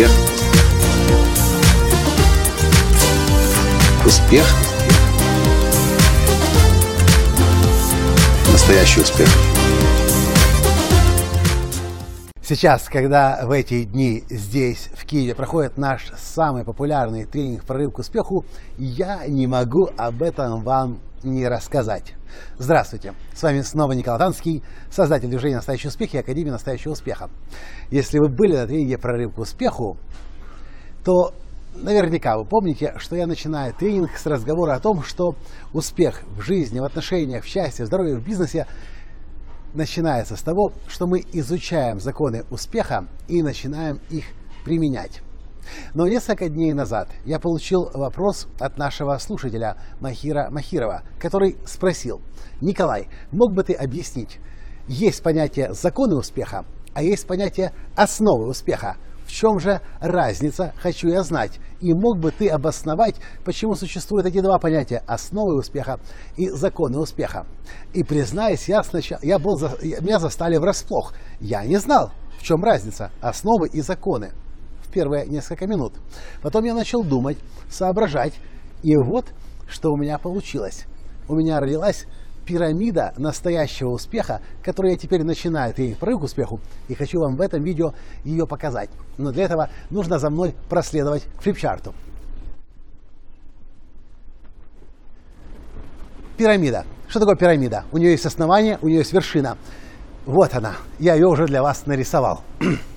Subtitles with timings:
[0.00, 0.10] Успех.
[4.06, 4.46] Успех.
[8.50, 9.28] Настоящий успех.
[12.42, 17.98] Сейчас, когда в эти дни здесь, в Киеве, проходит наш самый популярный тренинг «Прорыв к
[17.98, 18.46] успеху»,
[18.78, 22.14] я не могу об этом вам не рассказать.
[22.58, 23.14] Здравствуйте!
[23.34, 27.30] С вами снова Николай Танский, создатель движения «Настоящий успех» и Академии «Настоящего успеха».
[27.90, 29.96] Если вы были на тренинге «Прорыв к успеху»,
[31.04, 31.34] то
[31.74, 35.34] наверняка вы помните, что я начинаю тренинг с разговора о том, что
[35.72, 38.66] успех в жизни, в отношениях, в счастье, в здоровье, в бизнесе
[39.74, 44.24] начинается с того, что мы изучаем законы успеха и начинаем их
[44.64, 45.22] применять.
[45.94, 52.20] Но несколько дней назад я получил вопрос от нашего слушателя Махира Махирова, который спросил,
[52.60, 54.38] Николай, мог бы ты объяснить,
[54.88, 56.64] есть понятие законы успеха,
[56.94, 58.96] а есть понятие основы успеха.
[59.24, 61.60] В чем же разница, хочу я знать.
[61.80, 63.14] И мог бы ты обосновать,
[63.44, 66.00] почему существуют эти два понятия– основы успеха
[66.36, 67.46] и законы успеха.
[67.92, 71.14] И признаюсь, я сначала, я был, меня застали врасплох.
[71.38, 74.32] Я не знал, в чем разница– основы и законы
[74.90, 75.94] первые несколько минут.
[76.42, 77.38] Потом я начал думать,
[77.68, 78.34] соображать,
[78.82, 79.26] и вот
[79.68, 80.86] что у меня получилось.
[81.28, 82.06] У меня родилась
[82.44, 87.40] пирамида настоящего успеха, которую я теперь начинаю тренинг прорыв к успеху, и хочу вам в
[87.40, 88.90] этом видео ее показать.
[89.18, 91.94] Но для этого нужно за мной проследовать к флипчарту.
[96.36, 96.86] Пирамида.
[97.06, 97.84] Что такое пирамида?
[97.92, 99.58] У нее есть основание, у нее есть вершина.
[100.26, 100.76] Вот она.
[100.98, 102.42] Я ее уже для вас нарисовал.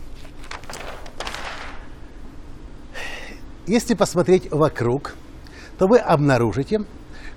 [3.65, 5.15] Если посмотреть вокруг,
[5.77, 6.81] то вы обнаружите,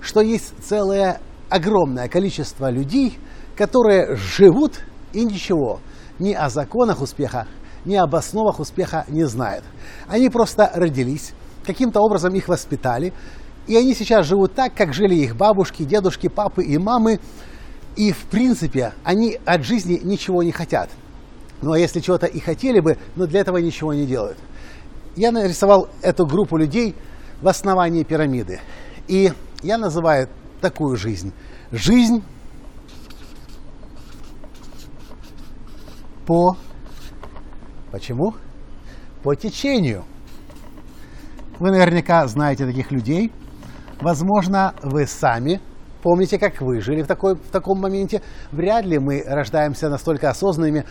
[0.01, 3.17] что есть целое огромное количество людей,
[3.55, 4.81] которые живут
[5.13, 5.79] и ничего
[6.19, 7.47] ни о законах успеха,
[7.85, 9.63] ни об основах успеха не знают.
[10.09, 11.33] Они просто родились,
[11.65, 13.13] каким-то образом их воспитали,
[13.65, 17.21] и они сейчас живут так, как жили их бабушки, дедушки, папы и мамы,
[17.95, 20.89] и в принципе они от жизни ничего не хотят.
[21.61, 24.37] Ну а если чего-то и хотели бы, но для этого ничего не делают
[25.17, 26.95] я нарисовал эту группу людей
[27.41, 28.61] в основании пирамиды.
[29.07, 30.29] И я называю
[30.61, 31.33] такую жизнь.
[31.71, 32.23] Жизнь
[36.25, 36.55] по...
[37.91, 38.35] Почему?
[39.23, 40.05] По течению.
[41.59, 43.31] Вы наверняка знаете таких людей.
[43.99, 45.59] Возможно, вы сами
[46.07, 48.21] помните, как вы жили в, такой, в таком моменте.
[48.53, 50.85] Вряд ли мы рождаемся настолько осознанными,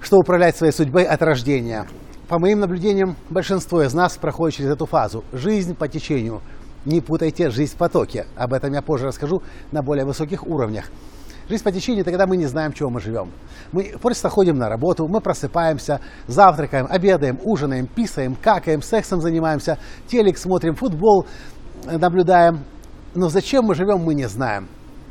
[0.00, 1.86] что управлять своей судьбой от рождения.
[2.28, 5.24] По моим наблюдениям, большинство из нас проходит через эту фазу.
[5.34, 6.40] Жизнь по течению.
[6.86, 8.26] Не путайте жизнь в потоке.
[8.34, 9.42] Об этом я позже расскажу
[9.72, 10.86] на более высоких уровнях.
[11.50, 13.30] Жизнь по течению– это когда мы не знаем, чего мы живем.
[13.72, 20.38] Мы просто ходим на работу, мы просыпаемся, завтракаем, обедаем, ужинаем, писаем, какаем, сексом занимаемся, телек
[20.38, 21.26] смотрим, футбол
[21.84, 22.64] наблюдаем.
[23.14, 24.68] Но зачем мы живем, мы не знаем.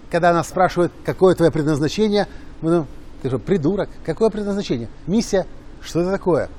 [0.10, 2.28] Когда нас спрашивают, какое твое предназначение,
[2.62, 2.86] мы ну,
[3.22, 4.90] ты же придурок, какое предназначение?
[5.06, 5.46] Миссия?
[5.82, 6.50] Что это такое?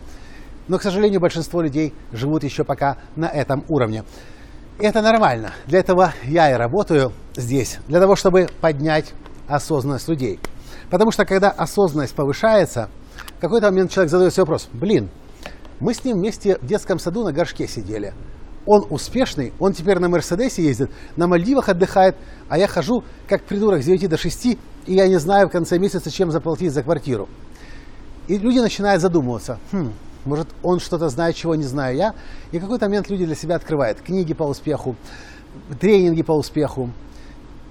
[0.69, 4.05] Но, к сожалению, большинство людей живут еще пока на этом уровне.
[4.81, 5.53] И это нормально.
[5.67, 9.13] Для этого я и работаю здесь, для того, чтобы поднять
[9.47, 10.41] осознанность людей.
[10.91, 12.89] Потому что когда осознанность повышается,
[13.37, 15.11] в какой-то момент человек задает себе вопрос, блин,
[15.81, 18.15] мы с ним вместе в детском саду на горшке сидели.
[18.67, 22.17] Он успешный, он теперь на Мерседесе ездит, на Мальдивах отдыхает,
[22.49, 25.79] а я хожу как придурок с 9 до 6, и я не знаю в конце
[25.79, 27.29] месяца, чем заплатить за квартиру.
[28.27, 29.93] И люди начинают задумываться, хм,
[30.25, 32.15] может, он что-то знает, чего не знаю я.
[32.53, 34.97] И какой-то момент люди для себя открывают книги по успеху,
[35.81, 36.91] тренинги по успеху,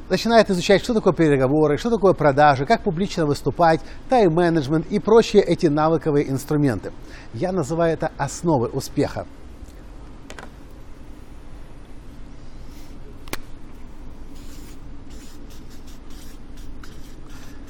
[0.10, 5.68] начинают изучать, что такое переговоры, что такое продажи, как публично выступать, тайм-менеджмент и прочие эти
[5.68, 6.92] навыковые инструменты.
[7.34, 9.26] Я называю это основы успеха.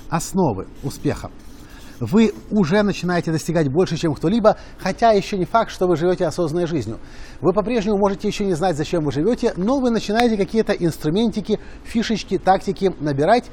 [0.09, 1.31] Основы успеха
[2.03, 6.67] вы уже начинаете достигать больше, чем кто-либо, хотя еще не факт, что вы живете осознанной
[6.67, 6.99] жизнью.
[7.39, 12.37] Вы по-прежнему можете еще не знать, зачем вы живете, но вы начинаете какие-то инструментики, фишечки,
[12.37, 13.45] тактики набирать,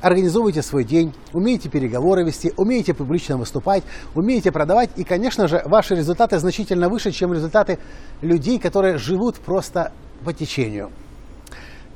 [0.00, 3.84] организовываете свой день, умеете переговоры вести, умеете публично выступать,
[4.14, 7.78] умеете продавать, и, конечно же, ваши результаты значительно выше, чем результаты
[8.20, 9.92] людей, которые живут просто
[10.24, 10.90] по течению.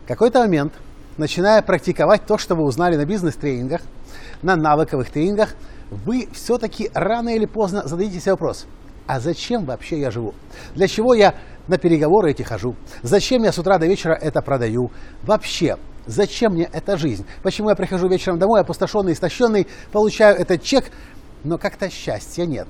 [0.05, 0.73] В какой-то момент,
[1.17, 3.81] начиная практиковать то, что вы узнали на бизнес-тренингах,
[4.43, 5.56] на навыковых тренингах,
[5.91, 8.67] вы все-таки рано или поздно зададите себе вопрос,
[9.06, 10.35] а зачем вообще я живу?
[10.75, 11.35] Для чего я
[11.69, 12.75] на переговоры эти хожу?
[13.03, 14.91] Зачем я с утра до вечера это продаю?
[15.23, 17.25] Вообще, зачем мне эта жизнь?
[17.43, 20.87] Почему я прихожу вечером домой, опустошенный, истощенный, получаю этот чек,
[21.44, 22.67] но как-то счастья нет?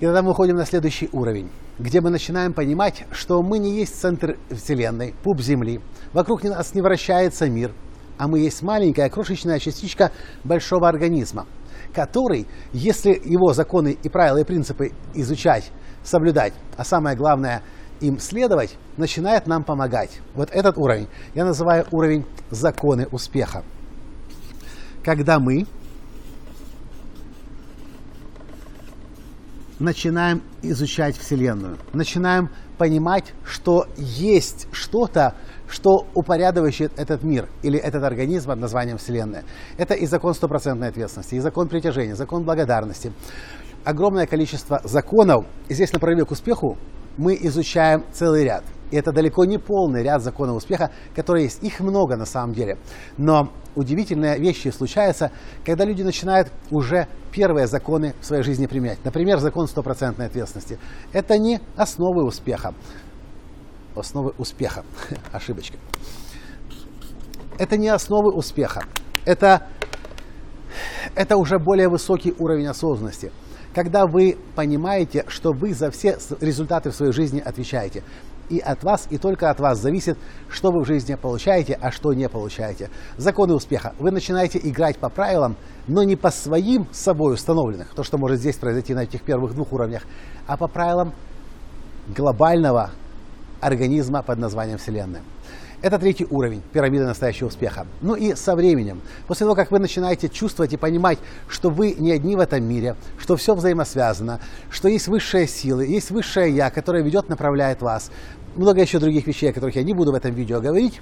[0.00, 1.48] И тогда мы уходим на следующий уровень,
[1.78, 5.80] где мы начинаем понимать, что мы не есть центр Вселенной, пуп Земли,
[6.12, 7.72] вокруг нас не вращается мир,
[8.18, 10.10] а мы есть маленькая крошечная частичка
[10.44, 11.46] большого организма,
[11.94, 15.70] который, если его законы и правила и принципы изучать,
[16.02, 17.62] соблюдать, а самое главное
[18.00, 20.20] им следовать, начинает нам помогать.
[20.34, 23.62] Вот этот уровень я называю уровень законы успеха.
[25.04, 25.66] Когда мы
[29.82, 35.34] начинаем изучать Вселенную, начинаем понимать, что есть что-то,
[35.68, 39.44] что упорядочивает этот мир или этот организм под названием Вселенная.
[39.78, 43.12] Это и закон стопроцентной ответственности, и закон притяжения, закон благодарности.
[43.84, 45.46] Огромное количество законов.
[45.68, 46.78] И здесь на к успеху
[47.16, 48.64] мы изучаем целый ряд.
[48.92, 51.62] И это далеко не полный ряд законов успеха, которые есть.
[51.62, 52.76] Их много на самом деле.
[53.16, 55.32] Но удивительные вещи случаются,
[55.64, 59.02] когда люди начинают уже первые законы в своей жизни применять.
[59.02, 60.78] Например, закон стопроцентной ответственности.
[61.12, 62.74] Это не основы успеха.
[63.96, 64.84] Основы успеха.
[65.32, 65.78] Ошибочка.
[67.58, 68.82] Это не основы успеха.
[69.24, 69.68] Это,
[71.14, 73.32] это уже более высокий уровень осознанности
[73.74, 78.02] когда вы понимаете, что вы за все результаты в своей жизни отвечаете.
[78.50, 80.18] И от вас, и только от вас зависит,
[80.48, 82.90] что вы в жизни получаете, а что не получаете.
[83.16, 83.94] Законы успеха.
[83.98, 85.56] Вы начинаете играть по правилам,
[85.88, 89.72] но не по своим собой установленных, то, что может здесь произойти на этих первых двух
[89.72, 90.02] уровнях,
[90.46, 91.12] а по правилам
[92.08, 92.90] глобального
[93.60, 95.22] организма под названием Вселенная.
[95.82, 97.88] Это третий уровень пирамиды настоящего успеха.
[98.00, 101.18] Ну и со временем, после того, как вы начинаете чувствовать и понимать,
[101.48, 104.38] что вы не одни в этом мире, что все взаимосвязано,
[104.70, 108.12] что есть высшая сила, есть высшее Я, которое ведет, направляет вас,
[108.54, 111.00] много еще других вещей, о которых я не буду в этом видео говорить,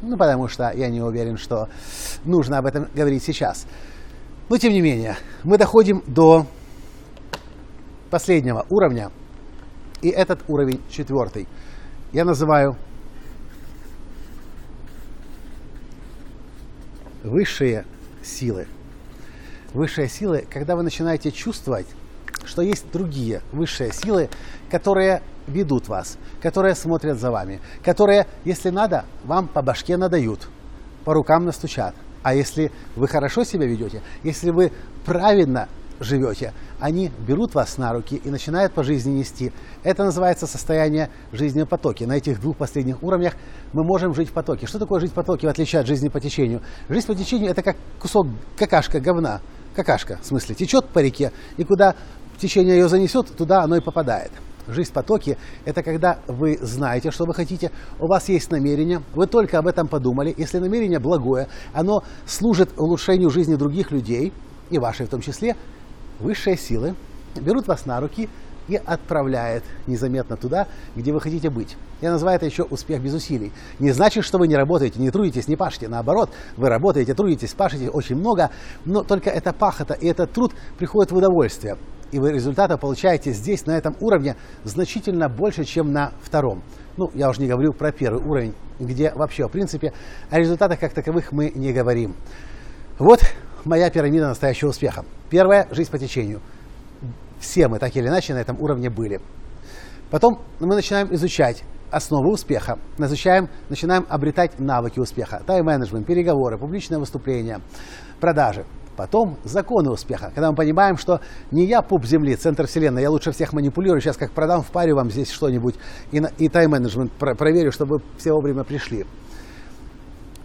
[0.00, 1.68] ну, потому что я не уверен, что
[2.24, 3.66] нужно об этом говорить сейчас.
[4.48, 6.46] Но, тем не менее, мы доходим до
[8.10, 9.10] последнего уровня,
[10.00, 11.46] и этот уровень четвертый.
[12.12, 12.76] Я называю
[17.32, 17.86] высшие
[18.22, 18.66] силы.
[19.72, 21.86] Высшие силы, когда вы начинаете чувствовать,
[22.44, 24.28] что есть другие высшие силы,
[24.70, 30.46] которые ведут вас, которые смотрят за вами, которые, если надо, вам по башке надают,
[31.04, 31.94] по рукам настучат.
[32.22, 34.70] А если вы хорошо себя ведете, если вы
[35.06, 35.68] правильно
[36.02, 39.52] живете, они берут вас на руки и начинают по жизни нести.
[39.82, 42.06] Это называется состояние жизни в потоке.
[42.06, 43.34] На этих двух последних уровнях
[43.72, 44.66] мы можем жить в потоке.
[44.66, 46.60] Что такое жить в потоке, в отличие от жизни по течению?
[46.88, 48.26] Жизнь по течению– это как кусок
[48.56, 49.40] какашка, говна.
[49.74, 51.94] Какашка, в смысле, течет по реке, и куда
[52.38, 54.30] течение ее занесет, туда оно и попадает.
[54.68, 59.26] Жизнь в потоке– это когда вы знаете, что вы хотите, у вас есть намерение, вы
[59.26, 60.34] только об этом подумали.
[60.36, 64.32] Если намерение благое, оно служит улучшению жизни других людей,
[64.70, 65.56] и вашей в том числе,
[66.20, 66.94] высшие силы
[67.34, 68.28] берут вас на руки
[68.68, 71.76] и отправляет незаметно туда, где вы хотите быть.
[72.00, 73.52] Я называю это еще успех без усилий.
[73.78, 75.88] Не значит, что вы не работаете, не трудитесь, не пашете.
[75.88, 78.50] Наоборот, вы работаете, трудитесь, пашете очень много,
[78.84, 81.76] но только эта пахота и этот труд приходит в удовольствие.
[82.12, 86.62] И вы результата получаете здесь, на этом уровне, значительно больше, чем на втором.
[86.98, 89.94] Ну, я уже не говорю про первый уровень, где вообще, в принципе,
[90.28, 92.14] о результатах как таковых мы не говорим.
[92.98, 93.20] Вот
[93.64, 95.04] моя пирамида настоящего успеха.
[95.30, 96.40] Первая– жизнь по течению.
[97.38, 99.20] Все мы так или иначе на этом уровне были.
[100.10, 107.60] Потом мы начинаем изучать основы успеха, изучаем, начинаем обретать навыки успеха, тайм-менеджмент, переговоры, публичное выступление,
[108.20, 108.64] продажи.
[108.96, 113.32] Потом законы успеха, когда мы понимаем, что не я пуп земли, центр вселенной, я лучше
[113.32, 115.76] всех манипулирую, сейчас как продам, впарю вам здесь что-нибудь
[116.10, 119.06] и, и тайм-менеджмент проверю, чтобы все вовремя пришли.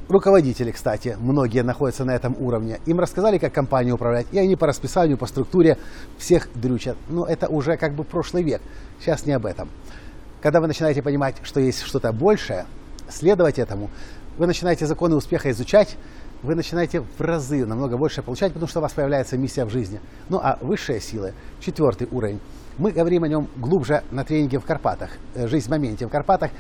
[0.10, 2.80] Руководители, кстати, многие находятся на этом уровне.
[2.86, 5.78] Им рассказали, как компанию управлять, и они по расписанию, по структуре
[6.18, 6.96] всех дрючат.
[7.10, 8.62] Но это уже как бы прошлый век.
[9.02, 9.70] Сейчас не об этом.
[10.42, 12.68] Когда вы начинаете понимать, что есть что-то большее,
[13.10, 13.90] следовать этому,
[14.38, 15.98] вы начинаете законы успеха изучать,
[16.42, 20.00] вы начинаете в разы намного больше получать, потому что у вас появляется миссия в жизни.
[20.30, 22.40] Ну а высшие силы, четвертый уровень,
[22.78, 26.52] мы говорим о нем глубже на тренинге в Карпатах, э, «Жизнь в моменте в Карпатах»,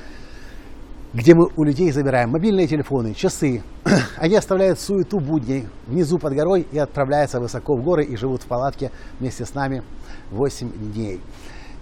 [1.17, 3.63] где мы у людей забираем мобильные телефоны, часы.
[4.17, 8.45] Они оставляют суету будней внизу под горой и отправляются высоко в горы и живут в
[8.45, 9.81] палатке вместе с нами
[10.29, 11.19] 8 дней.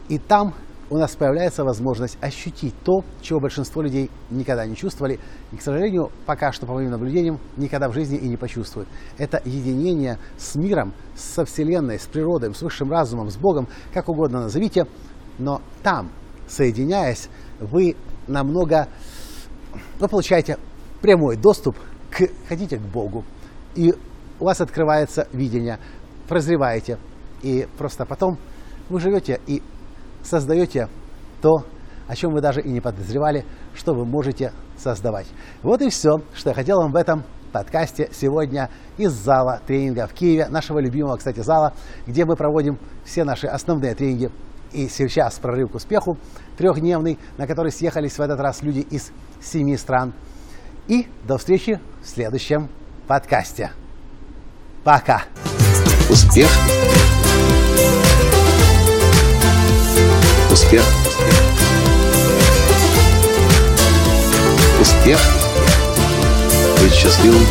[0.08, 0.54] И там
[0.90, 5.20] у нас появляется возможность ощутить то, чего большинство людей никогда не чувствовали.
[5.52, 8.88] И, к сожалению, пока что, по моим наблюдениям, никогда в жизни и не почувствуют.
[9.18, 14.44] Это единение с миром, со Вселенной, с природой, с высшим разумом, с Богом, как угодно
[14.44, 14.86] назовите.
[15.40, 16.10] Но там,
[16.48, 17.28] соединяясь,
[17.60, 18.88] вы намного
[20.00, 20.58] вы получаете
[21.02, 21.78] прямой доступ
[22.12, 23.24] к, хотите к Богу,
[23.76, 23.94] и
[24.40, 25.80] у вас открывается видение,
[26.28, 26.98] прозреваете,
[27.42, 28.38] и просто потом
[28.90, 29.62] вы живете и
[30.24, 30.90] создаете
[31.42, 31.66] то,
[32.08, 35.28] о чем вы даже и не подозревали, что вы можете создавать.
[35.64, 40.14] Вот и все, что я хотел вам в этом подкасте сегодня из зала тренинга в
[40.14, 41.74] Киеве, нашего любимого, кстати, зала,
[42.06, 44.30] где мы проводим все наши основные тренинги.
[44.74, 46.18] И сейчас прорыв к успеху
[46.58, 50.14] трехдневный, на который съехались в этот раз люди из семи стран.
[50.88, 52.70] И до встречи в следующем
[53.08, 53.72] подкасте.
[54.84, 55.24] Пока!
[56.10, 56.50] Успех!
[60.52, 60.84] Успех!
[64.80, 65.20] Успех!
[66.80, 67.46] Быть счастливым,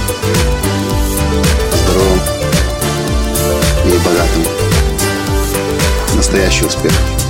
[1.73, 2.21] здоровым
[3.87, 4.54] и богатым.
[6.35, 7.24] Настоящий успех!